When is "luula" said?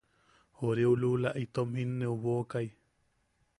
1.01-1.33